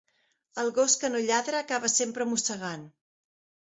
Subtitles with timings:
[0.63, 2.93] El gos que no lladra acaba sempre mossegant.